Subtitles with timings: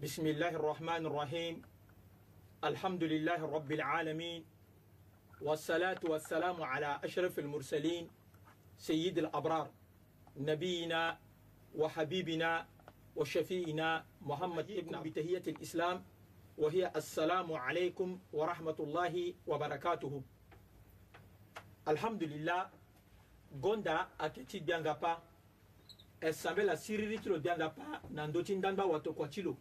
[0.04, 1.62] بسم الله الرحمن الرحيم
[2.64, 4.42] الحمد لله رب العالمين
[5.42, 8.08] والصلاة والسلام على أشرف المرسلين
[8.78, 9.68] سيد الأبرار
[10.42, 11.04] نبينا
[11.78, 12.66] وحبيبنا
[13.16, 13.90] وشفينا
[14.22, 16.04] محمد ابن أبي تهية الإسلام
[16.58, 19.16] وهي السلام عليكم ورحمة الله
[19.48, 20.14] وبركاته
[21.88, 22.62] الحمد لله
[23.62, 25.22] gonda ayeke ti gbia pa
[26.22, 29.58] e sambe la siriri ti lo gbia pa na ndö ti ndangbâ watokua ti lo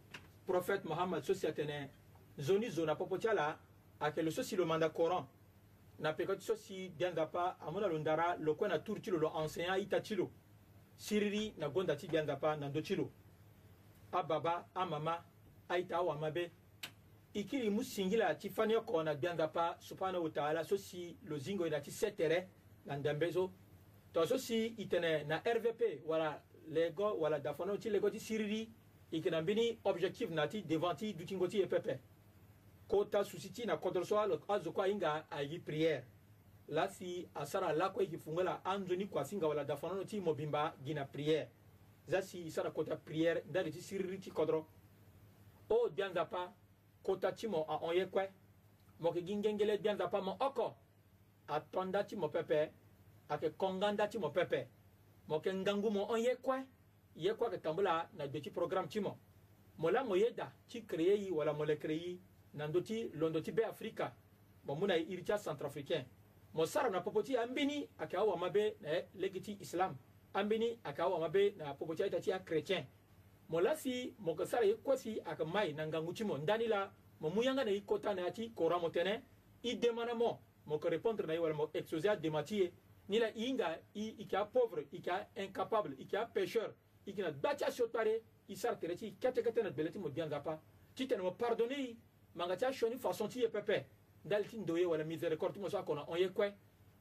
[0.47, 1.89] prophète mohamad so si atene
[2.37, 3.59] nzoni zo na popo ti ala
[3.99, 5.27] ayeke lo coran
[5.99, 9.01] na peka ti so si gbia pa amû na lo ndara lo kue na turi
[9.01, 9.99] ti lo lo enseignant aita
[11.57, 12.21] na gonda ti na
[12.69, 13.09] ndö
[14.13, 15.19] a baba a mama
[15.69, 16.51] a ita a wamabe
[17.33, 21.91] ikili musingila ti fanio kona gbiandapa subhanahu wa taala so si lo zingo ina ti
[21.91, 22.47] se tere
[22.85, 23.51] na ndembe so
[24.13, 28.61] to so si i tene na rvp wala lego wala dafano ti lego ti siriri
[28.61, 31.99] e yeke na mbeni objectif na ti devant ti dutingo ti e pepe
[32.87, 36.03] kota susi ti na kodro so azoko ahinga ayeki prière
[36.67, 40.93] la si asara lakue yeke fungo la anzoni kuasinga wala dafano ti mo bimba gi
[40.93, 41.47] na prière
[42.07, 44.65] za si sara kota prière da li ti siriri ti kodro
[45.69, 46.53] o dianzapa
[47.03, 48.25] kota ti mo ahon ye kue
[48.99, 50.75] mo yeke gi ngengele dianzapa mo oko
[51.47, 52.71] atonda ti mo pepe
[53.29, 54.67] ayeke konga nda ti mo pepe
[55.27, 56.59] mo yeke ngangu mo hon ye kue
[57.15, 59.17] ye kue ayeke tambu la na gue ti programme ti mo
[59.77, 62.19] mo lango ye da ti créé ye wala mo leke ye
[62.53, 64.13] na ndö ti londo ti be afrika
[64.65, 66.05] mo mû na e iri ti acentrafricain
[66.53, 69.97] mo sara na popo ti ambini ayeke awa mabe na ye lege ti islam
[70.33, 72.83] ambini akawa mabe na popo cha itachi ya chrétien
[73.49, 78.49] molasi mokasara ye kwesi akamai na nganguchi mo ndani la momuyanga na ikota na ati
[78.49, 79.21] kora motene
[79.63, 82.73] i demana mo moko répondre na ye wala mo exposé a demati ye
[83.09, 86.73] ni la i hinga i ka pauvre i ka incapable i ka pécheur
[87.05, 89.91] i kina da ti asio tare i sara tere ti i kete kete na gbele
[89.91, 90.61] ti mo dianga pa
[90.95, 91.97] ti tene mo pardonné i
[92.35, 93.85] manga ti asio ni façon ti ye pepe
[94.25, 96.53] ndali ti ndo ye wala miséricorde ti mo so akona on ye kue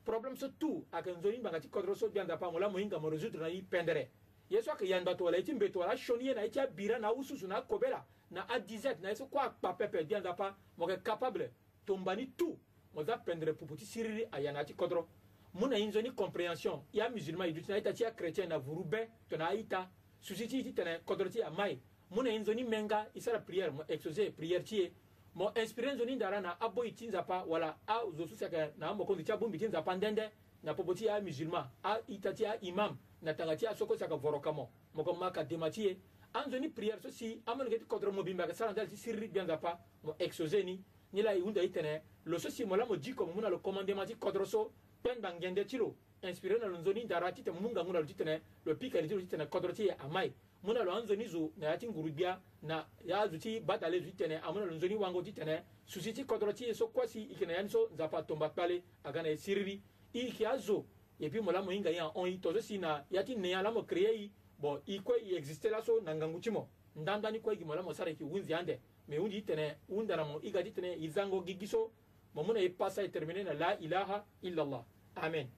[0.04, 3.10] problème so tu ayeke nzoni ngbanga ti kodro so gbia nzapa mo la mohinga mo
[3.10, 4.10] résoudre na ye pendere
[4.50, 6.50] ye so ayeke yanda to wala ye ti mbe to wala sioni ye na ye
[6.50, 10.20] ti abira na awususu na akobela na adizet na ye so kue akpa pepe gbia
[10.20, 11.50] nzapa mo yeke capable
[11.86, 12.58] tombani tu
[12.94, 15.08] mo za pendere pupu ti siriri ayana ya ti kodro
[15.54, 18.84] mu na ye nzoni compréhension ye amusulman e duti na aita ti achrétien na vuru
[18.84, 19.90] be tene aita
[20.20, 23.72] susi ti ti tene kodro ti amaye mu na ye nzoni menga e sara prière
[23.72, 24.92] mo exauser prière ti ye
[25.34, 29.32] mo experience ni ndara na aboyi ti nzapa wala azo so seke na amokonzi ti
[29.32, 30.30] abongbi ti nzapa ndende
[30.62, 34.70] na popo ti amusulman aita ti aimam na tanga ti asoko saka voro ka mo
[34.94, 35.98] moko ma ka dema ti ye
[36.34, 39.44] anzoni prière so si amolenge ti kodro mo bimbi ayeke sara nzali ti siriri gbia
[39.44, 40.82] nzapa mo exose ni
[41.12, 43.40] ni la e hunda e tene lo so si mo la mo diko mo mû
[43.42, 47.32] na lo commandement ti kodro so pendba ngende ti lo inspiré na lo nzoni ndara
[47.32, 50.72] titene mungangu na lo titene lo pikali ti lo titene kodro ti e amai mu
[50.74, 53.98] na lo anzoni zo na ya ti nguru gbia na ya zo ti ba tale
[54.00, 56.74] zo ti tene amu na lo nzoni wango ti tene susi ti kodro ti ye
[56.74, 59.80] so kuasi e yeke na ya ni so nzapa tongba kpale aga na e siriri
[60.12, 60.84] i yeke azo
[61.18, 63.54] e puis mo la mo hinga ye ahon ye tozo si na ya ti ne
[63.56, 67.40] ala mo créé ye bon i kue e existe laso na ngangu ti mo ndandani
[67.40, 70.24] kue gi mo la mo sara yeke hunzi ande me hunzi i tene hunda na
[70.24, 71.90] mo i ga ti tene e zango gigi so
[72.34, 74.84] mo mu na e pasa e termine na la ilaha illallah
[75.16, 75.48] amen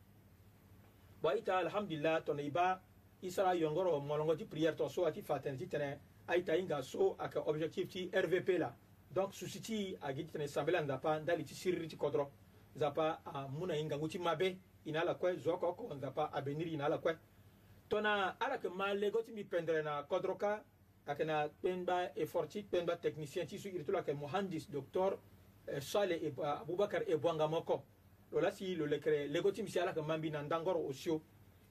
[1.22, 2.82] bon aita alhamdulillah tongana e ba
[3.26, 6.42] i sera yɔngɔrɔ mɔlɔngɔ ti prière tɔ so a ti fatɛnɛ ti tɛnɛ a yi
[6.42, 8.72] ta yi nga so a kɛ objectif ti rvp la
[9.12, 12.26] donc susi ti a gi ti tɛnɛ sanbɛla nzapa ndali ti siriri ti kɔdɔrɔ
[12.76, 15.98] nzapa a mu na yi ngangu ti mabe i na ala kɔɛ zɔ kɔ kɔ
[16.00, 17.16] nzapa a beniri i na ala kɔɛ
[17.88, 20.62] tɔna ala kɛ ma lego ti mi pɛndɛrɛ na kɔdɔrɔ ka
[21.06, 25.16] a kɛna kpɛnba effort ti kpɛnba technicien ti su iritu la kɛ mohandis docteur
[25.80, 26.18] sale
[26.60, 27.82] abubakar ebwangama kɔ
[28.32, 30.92] lo la si lo lɛkɛrɛ lego ti mi si ala kɛ mambi na ndangɔrɔ o
[30.92, 31.22] sio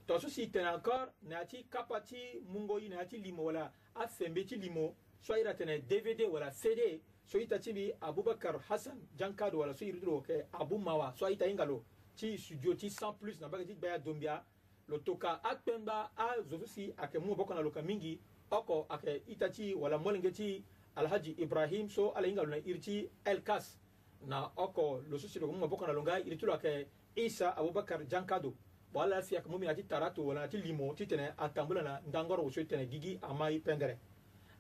[0.08, 2.18] tonso si tene encore na ya ti kapa ti
[2.48, 6.52] mungo ye na ya ti limo wala afembe ti limo so airi atene dvd wala
[6.52, 10.78] cd so ita ti mbi abubakar hasan jankado wala so iri ti lo yeke abu
[10.80, 11.84] mawa so aita hinga lo
[12.16, 14.44] ti studio ti sans plus na mbage ti gbaya dombia
[14.88, 18.20] lo toka akpengba azo so si ayeke mu boko na lo yeke mingi
[18.52, 20.64] oko ayeke ita ti wala molenge ti
[20.96, 23.78] alhaji ibrahim so ala hinga lo na iri ti elkas
[24.26, 26.54] na oko lo so si lo yeke mu maboko na lo nga iri ti lo
[26.58, 28.56] ayeke isa abubakar jankado
[28.94, 32.00] bo ala siya kamo mina ti tara to wala ti limo ti tene atambula na
[32.08, 33.98] ndangoro so tene gigi amai pendere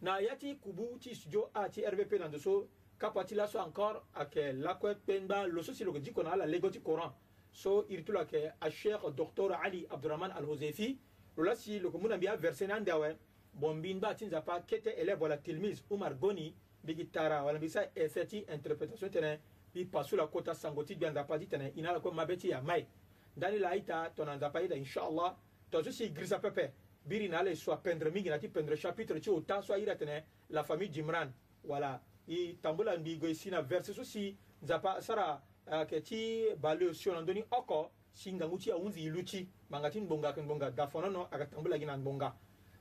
[0.02, 2.68] na ya ti kubu ti studio a ti rvp na ndoso
[2.98, 6.46] kapa ti laso encore ayeke lakue kpengba lo so si lo yeke diko na ala
[6.46, 7.12] lego ti coran
[7.52, 10.98] so iri ti lo ayeke acheikh docteur ali abdourahman alhosefi
[11.36, 13.18] lo la si lo yeke mu na mbi averse ni ande awe
[13.54, 17.58] bon mbi ngba ti nzapa kete élève wala tilmise umar goni mbi gi tara wala
[17.60, 19.40] mbi so ayese ti interprétation tene
[19.74, 22.62] mbi paso lakota sango ti gbia nzapa ti tene e na lakue mabe ti ya
[22.62, 22.88] mai
[23.42, 25.36] ndali la aita tona nzapa aita inshallah
[25.72, 26.72] to so si grisa pepe
[27.06, 30.24] biri na ale so pendre mingi na ti pendre chapitre ti ota so aira tene
[30.50, 31.34] la famille jimran
[31.64, 35.42] wala i tambula mbi go si na verse so si nzapa sara
[35.74, 39.50] uh, ke ti bale sio na ndöni oko si ngangu ti ahunzi i lu ti
[39.72, 42.36] manga ti ngbonga ayeke ngbonga da fonono ayeke tambula gi na ngbonga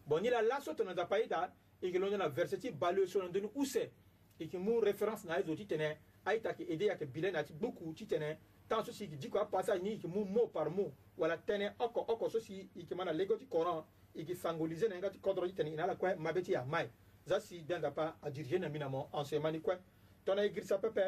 [0.07, 3.23] bon ni la laso tene nzapa aita e yeke londo na verse ti bale sio
[3.23, 3.81] na ndöni use
[4.37, 7.43] e yeke mu référence na aye zo ti tene aita yeke ede ayeke bile na
[7.45, 8.37] ti gbuku ti tene
[8.71, 12.05] tan so si yeke dikua passage ni yeke mu mot par mot wala tënë oko
[12.15, 13.83] oko so si yeke ma na lego ti coran
[14.15, 16.87] yeke sangolise na yanga ti kodro ti tene e na ala kue mabe ti yamaï
[17.27, 19.75] za si dendapa adirige na mbi na mo enseignement ni kue
[20.25, 21.05] tongana e girisa pepe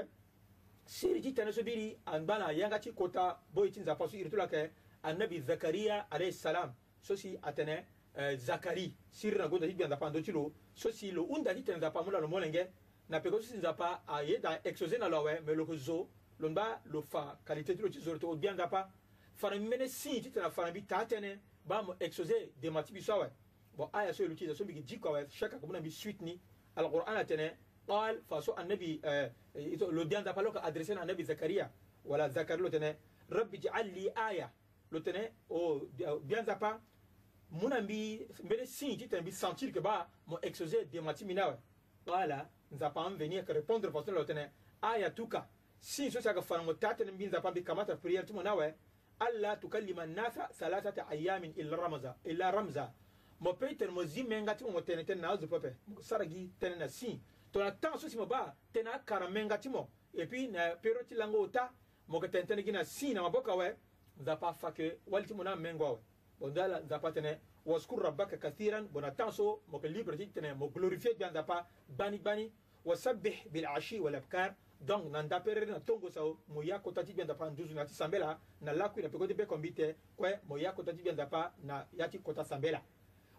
[0.87, 4.31] siri ti tene so biri angba na yanga ti kota boi ti nzapa so iri
[4.31, 4.71] ti lo ayeke
[5.03, 7.77] annabi zakaria alayhi salam so si atene
[8.19, 11.55] euh, zakari siri na gonda ti gbi nzapa ndö ti lo so si lo hunda
[11.55, 12.67] ti tene nzapa mu la lo molenge
[13.09, 16.51] na peko so si nzapa ayeda exposé na lo awe me lo yeke zo lon
[16.55, 18.91] b'a lo fa qualité de lo ti bien togo gbianga pa
[19.35, 23.25] fara mene sii ti tena fara mbi taa tene ba mo exposé demati bi so
[23.77, 24.65] bon aya so e lo ti so
[25.31, 26.41] chaque akobu na mbi suite ni
[26.77, 27.57] alquran atene
[27.87, 31.71] qal fa so annabi lo euh, dianga pa lo ka adressé na nabi zakaria
[32.05, 32.97] wala zakari lo tene
[33.31, 34.51] rabbi jaal li aya
[34.91, 35.89] lo tene o
[36.25, 36.81] dianga pa
[37.51, 41.45] mon na mbi mbene tu ti tene sentir que ba mo exposé des mi na
[41.45, 41.57] awe
[42.07, 44.51] qala nzapa venir que répondre façon lo tene
[44.83, 45.47] aya tuka
[45.83, 48.75] si so saka fanango tata ni mbinza pambi kamata priere tumo nawe
[49.19, 52.95] alla tukallima nasa salatata ayamin illa ramza illa ramza
[53.41, 56.53] mo pei tene mo zi menga ti mo tene tene na azo pepe sara gi
[56.61, 57.21] tene na si
[57.53, 61.03] tona temps so si mo ba tene akara menga ti mo e puis na pero
[61.05, 61.73] ti lango ota
[62.07, 63.77] mo ga tene tene gi na si na maboka awe
[64.21, 65.99] nzapa afa ke wali ti mo na mengo awe
[66.39, 70.55] bon dala nzapa tene waskur rabbaka kathiran bona temps so mo ga libre ti tene
[70.55, 72.53] mo glorifier gbia nzapa bani bani
[72.85, 74.55] wasabbih bilashi walabkar
[74.87, 77.95] donc na ndaperere na tongo so mo ya kota ti bianda pa nduzu na ti
[77.95, 81.53] sambela na lakui na peko ti bekombi te kue mo ya kota ti bianda pa
[81.63, 82.83] na ya ti kota sambela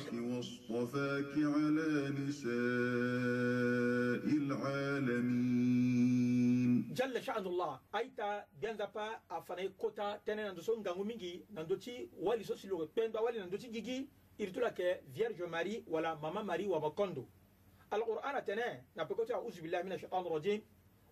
[7.25, 12.68] sha'anullah aita dianzapa afana kota tene nando so ngangu mingi nando ti wali so si
[12.68, 16.80] logo pendwa wali nando ti gigi iri tula yeke vierge marie wala mama marie wa
[16.80, 17.25] makondo
[17.92, 20.62] alqur'an atene na peko ti auzu billahi min ashaitan rajim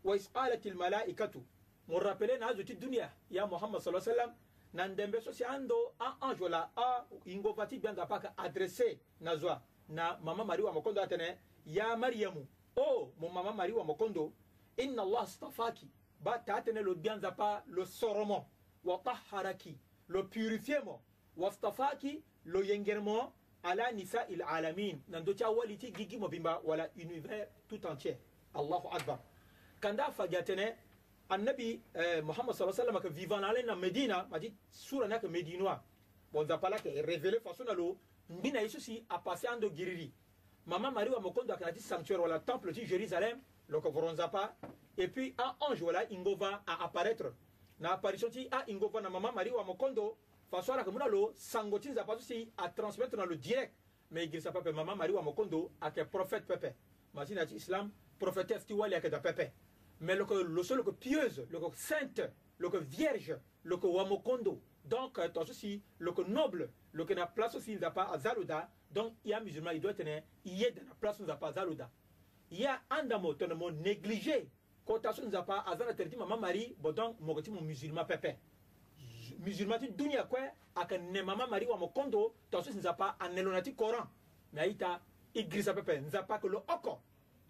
[0.04, 1.42] wa is qalat almalaikatu
[1.88, 4.36] mo rappele na azo ti dunia ya mohammad sa sallam
[4.74, 9.56] na ndembe so si ando aange wala ahingova ti gbianzapa ayeke adresse na zo
[9.90, 14.32] na mama marie wa makondo atene ya mariamu o oh, mo mama marie wa makondo
[14.78, 15.88] inna allah stafaki
[16.24, 18.50] ba tatene lo bianzapa lo soromo
[18.84, 19.78] wa tahharaki
[20.08, 21.02] lo purifie mo
[21.38, 23.34] waftafaki lo yengermo
[23.64, 28.18] ala nisa il alamin nando ti awaliti gigi mo bimba wala univers tout entier
[28.56, 29.20] allahu akbar
[29.82, 30.76] kanda fagia tene
[31.30, 35.28] annabi eh, mohamad saa sallam ayeke vivant ala na medina ma ti sura ni ayeke
[35.28, 35.80] médinois
[36.32, 37.98] bon nzapa ala yeke révélé façon na lo
[38.30, 40.14] mbi na ye so si apasse ando giriri
[40.68, 44.12] mama mari wa mokondo ayeke na ti sanctuaire wala temple ti jérusalem lo yeke voro
[44.12, 44.56] nzapa
[44.98, 47.34] et puis un ange wala ingova a apparaître
[47.80, 50.18] na apparition ti a ingova na maman marie wa mokondo
[50.52, 53.74] façon la kamuna sangotin sango ti à so si atransmettre na lo direct
[54.12, 56.76] me pas pepe maman marie wa mokondo ayeke prophète pepe
[57.14, 59.52] ma si na islam prophétesse ti wali ayeke da pepe
[60.02, 62.22] mais le seul que pieuse que sainte
[62.60, 67.56] que vierge le wa mokondo donc euh, aussi le que noble le que na place
[67.56, 70.86] aussi n'a pas à Zaluda donc il a musulman il doit tenir y est dans
[70.88, 71.90] la place nzapa pas Zaluda
[72.52, 73.04] il y a un
[73.56, 74.50] mo négligé
[74.86, 78.04] kota so nzapa aza na tere ti mama mari bo donc mogo ti mo musulma
[78.06, 78.38] pepe
[79.40, 80.40] musulma ti dunia kue
[80.76, 83.74] ayeke ne mama mari wa mo kondo to aso si nzapa ane lo na ti
[83.76, 84.08] coran
[84.54, 85.00] me aita
[85.34, 87.02] i grisa pepe nzapa ayeke lo oko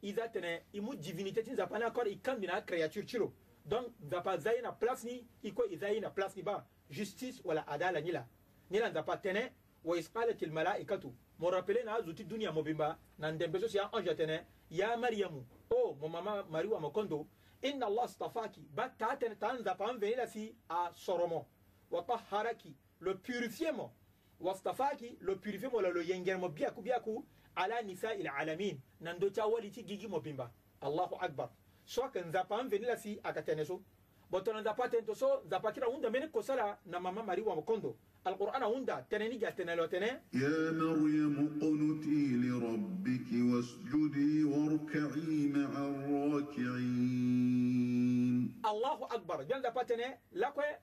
[0.02, 3.18] i za tene i mu divinité ti nzapa ni encore i kambi na acréature ti
[3.18, 3.34] lo
[3.66, 6.44] donc nzapa za ye na place ni i kue e za ye na place ni
[6.44, 8.28] ba justice wala adala ni la
[8.70, 9.50] ni la nzapa tënë
[9.84, 13.92] wa is qalat ilmalaikatu mo rappele na azuti dunia mobimba na ndembe so si ya
[13.94, 17.28] ange atene ya mariamu o oh, mo mama mari wa mokondo
[17.62, 21.48] inna allah stafaki ba ta tene ta nza pa mveni la si a soromo
[21.92, 23.92] wa taharaki le purifier mo
[24.40, 27.26] wa stafaki le purifier mo la le yenger mo biaku biaku
[27.56, 31.50] ala nisa il alamin na ndo cha wali ti gigi mobimba allahu akbar
[31.86, 33.82] so ka nza pa mveni la si akatene so
[34.30, 37.42] boto na nza pa tento so nza pa kira unda mene kosala na mama mari
[37.42, 45.70] wa mokondo القرآن هوندا تنيني جا تنالو تنين يا مريم قنتي لربك واسجدي واركعي مع
[45.90, 49.74] الراكعين الله أكبر جل دا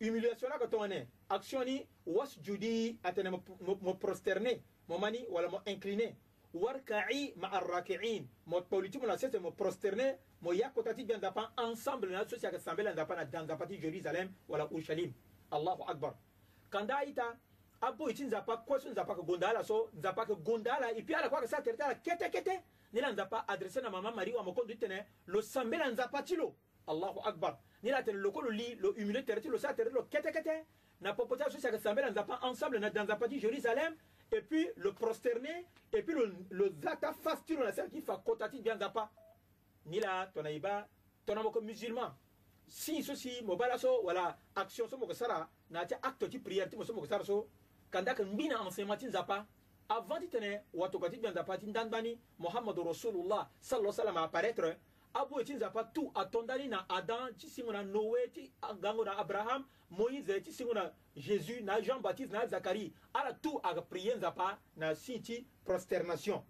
[0.00, 0.78] humiliation que
[1.30, 1.38] en
[3.08, 3.30] atene
[3.84, 4.52] mo prosterne,
[4.88, 5.58] mon mani wala mo
[6.54, 11.52] warka'i ma'a raki'in mo toliti mo na sese mo prosterner mo yakota ti bien dapa
[11.56, 15.12] ensemble na sosi aka sambela dapa na dangapa ti jerusalem wala urushalim
[15.52, 16.14] allahu akbar
[16.72, 17.36] kanda aita
[17.80, 21.02] abo iti nzapa kue so nzapa ayeke gonda ala so nzapa ayeke gonda ala e
[21.04, 22.54] puis ala kue ayeke sara tere ti ala kete kete
[22.92, 26.56] ni la nzapa adresse na mama marie wamokondo ti tene lo sambela nzapa ti lo
[26.88, 29.90] allahu akbar ni la tene loko lo li lo humile tere ti lo sara tere
[29.92, 30.64] ti lo kete kete
[31.04, 33.92] na popo ti aso si ayeke sambela nzapa ensemble na da nzapa ti jérusalem
[34.32, 38.78] et puis le prosterner, et puis le, le zata fastur na qui t'a kotati bien
[38.78, 39.10] zapa.
[39.86, 40.42] Ni là ton
[41.24, 42.12] ton ton comme musulman.
[42.66, 46.84] Si ceci, mobala voilà, action mot que ça na tia acte de prière que mo
[46.84, 47.48] so quand sara so,
[47.94, 49.46] en ce en enseignement ti zapa,
[49.88, 54.76] avant tout tene, watokati bien zapa ti ndanbani, Mohammed Rasulullah, sallallahu sallam apparaître,
[55.14, 59.16] abuye ti nzapa tu atondani na adam ti singo na noé ti ah, gango na
[59.18, 64.14] abraham moïse ti singo na jésus na jean baptiste na zacharie ala tu ayeke prie
[64.14, 66.42] nzapa na si ti prosternation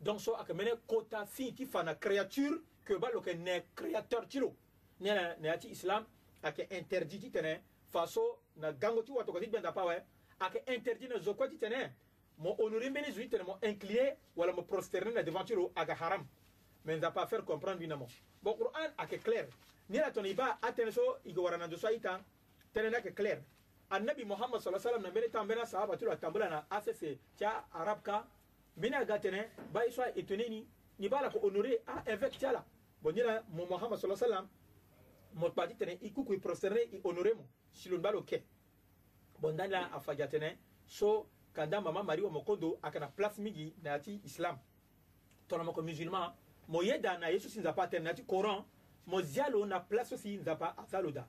[0.00, 3.62] donc so ayeke mene kota si ti fa na créature ke ba lo yeke ne
[3.74, 4.54] créateur ti lo
[5.00, 6.06] ni na na ya ti islam
[6.42, 9.96] ayeke interdit ti tene fa so na gango ti watoko ti gbenda apawe
[10.40, 11.90] ayeke interdit na zo kue ti tene
[12.38, 15.72] mo honore mbeni zo ti tene mo incliné wala mo prosterné na devant ti lo
[15.74, 16.28] ayeke haram
[16.84, 18.06] mais nza pas faire comprendre binamo
[18.42, 19.48] bon qur'an que clair
[19.88, 23.42] ni la toniba ba il so ige warana do so que na ke clair
[24.26, 28.26] muhammad sallallahu alaihi wasallam na mbele tambena sahaba tu atambula na asese cha arabka
[28.76, 30.66] mina gatene ba iso eteneni
[30.98, 32.64] ni bala ko honorer a évêque tiala
[33.02, 34.48] bon ni la muhammad sallallahu alaihi wasallam
[35.34, 38.42] mo padi tene ikuku i prosterner i honorer mo silon balo ok
[39.38, 43.98] bon ndani la afaja tene so kanda mama mari wa mokondo akana place migi na
[43.98, 44.58] ti islam
[45.48, 46.32] tona moko musulman
[46.68, 48.64] mo yeda na ye so si nzapa atene na ti courant
[49.06, 51.26] mo zia lo na place so si nzapa azia lo da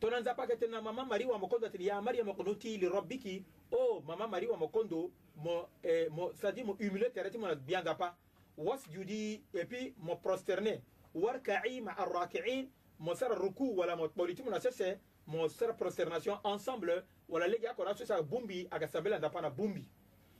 [0.00, 4.00] tongana nzapa ayeke tene na mama mari wamokondo atene ya mariama kunuti lirobiki o oh,
[4.00, 8.16] mama mari wamokondo mo, eh, mo c'est-à-dire mo humile tere ti mo na gbia nzapa
[8.56, 10.80] wasjudi et puis mo prosterné
[11.14, 15.74] warkai ma arrakiin mo sara ruku wala mo kpoli ti mo na sese mo sara
[15.76, 19.84] prosternation ensemble wala lege akora so si aga bongbi aga sambela nzapa na bongbi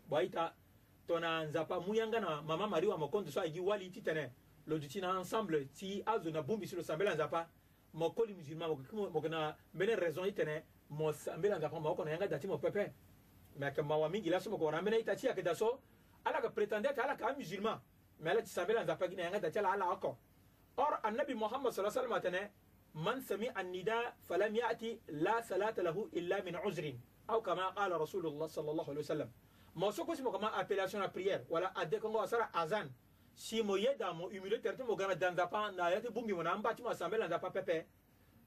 [0.09, 0.57] bo aita
[1.13, 4.33] to na nzapa mu yanga na mama mari wa mokondo so agi wali ti tene
[4.67, 7.49] lo duti na ensemble ti azo na bungbi si lo sambela nzapa
[7.93, 12.05] mo koli musulman mo ko na mbene raison ti tene mo sambela nzapa mo ko
[12.05, 12.93] na yanga da ti mo pepe
[13.59, 15.81] me ayeke mawa mingi laso mo ko na ambeni aita ti ayeke da so
[16.25, 17.77] ala yeke prétendait ke ala yeke amusulman
[18.19, 20.17] me ala ti sambela nzapa gi na yanga da ti ala ala oko
[20.81, 22.49] or annabi mohamad sa sallam atene
[22.97, 26.97] man samia annida falam yati la salata lahu illa min uzrin
[27.29, 29.29] aw kama qala rasulullah sallallahu alaihi wasallam
[29.75, 32.93] mo soko si mo kama appellation na prière wala ade kongo asara azan
[33.35, 36.33] si mo yeda mo humilé tere ti mo ga na dandapa na ya ti bungi
[36.37, 37.87] mo na amba ti mo assemblé na ndapa pepe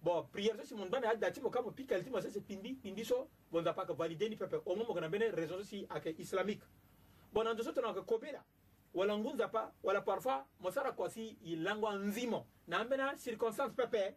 [0.06, 2.42] bon prière so si mo ndani ada ti mo ka mo pikali ti mo sese
[2.46, 5.30] pindi pindi so mo ndapa ayeke validé ni pepe au moins mo ga na mbeni
[5.34, 6.62] raison so si ayeke islamique
[7.34, 8.44] bon na nzo so tongana yeke kobela
[8.94, 13.18] wala ngu nzapa wala parfois mo sara kua si e lango anzi mo na ambeni
[13.18, 14.14] circonstance pepe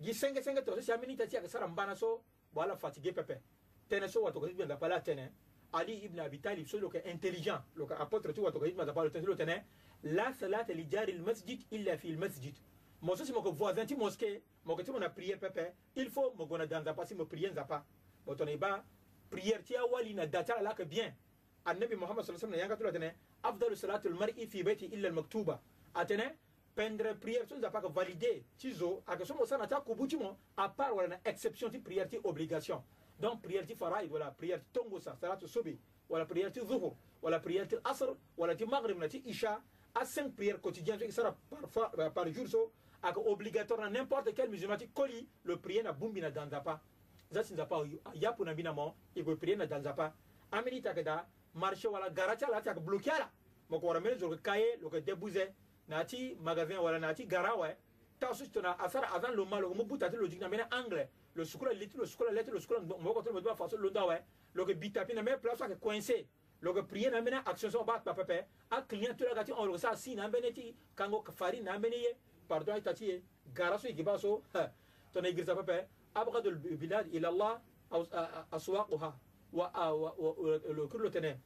[0.00, 2.20] gi sengesenge tongana so si ambeni ti ti ayeke sara mbana so
[2.52, 3.40] bo ala fatigué pepe
[3.88, 5.28] tënë so watoke ti gbenda pa la tënë
[5.72, 9.34] ali ibn abi talib so loka intelligent loka apôtre tu watoka hikma za pale tendo
[9.34, 9.62] tena
[10.02, 12.54] la salat li jari al masjid illa fi al masjid
[13.00, 16.34] mo so simo ko voisin ti mosquée mo ko ti mona prière pepe il faut
[16.34, 17.84] mo gona danza pa si mo prière nzapa
[18.26, 18.82] mo tona iba
[19.30, 21.14] prière ti awali na data la ka bien
[21.64, 25.08] annabi muhammad sallallahu alaihi wasallam yanga tula tena afdalu salatu al mar'i fi baiti illa
[25.08, 25.60] al maktuba
[25.94, 26.34] atene ah,
[26.74, 30.06] pendre prière so nzapa ah, que valider ti zo que son mo sana ta kubu
[30.08, 32.82] ti mo a part wala na exception de prière qui obligation
[33.20, 35.78] donc prière de faraid la prière de tongosa salatu subi
[36.10, 39.60] la prière ti zuhur la prière qui asr wala maghrib prière isha
[39.94, 41.36] à cinq prières quotidiennes qui sera
[41.74, 42.72] par, euh, par jour so
[43.26, 46.80] obligatoire n'importe quel musulman qui colli le prier na bumbi na danzapa
[47.32, 47.50] c'est
[48.14, 50.14] Il y a pour mbi na mo il prier na danzapa
[50.50, 50.82] ambeni
[51.54, 53.30] marché wala gara ti ala taki bloqué ala
[53.70, 54.00] quand on
[56.42, 57.26] magasin wala nati,
[58.20, 61.72] taso tona asara azan lo malo mo buta te logique na mena anglais le sukula
[61.72, 64.16] litre le sukula lettre le sukula mo ko mo ba faso lo ndawe
[64.54, 66.28] lo ke bitapi na me place ke coincé
[66.60, 68.24] lo ke prier na mena action so ba pa pa
[68.70, 72.12] a client to la gati on lo sa si na beneti kango fari na meneye
[72.48, 73.06] pardon ay tati
[73.54, 74.42] garaso ki baso
[75.12, 75.76] tona igirsa pa pa
[76.20, 77.52] abghad al bilad ila allah
[78.52, 79.12] aswaquha
[79.52, 79.66] wa
[80.76, 81.40] lo kullu tene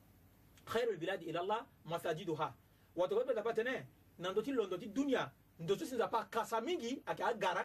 [0.67, 2.49] خير البلاد الى الله مساجدها
[2.97, 3.85] وتقول بدها تنه
[4.19, 7.63] نندوتي لندوتي دنيا ndo so si nzapa kasa mingi ayeke agara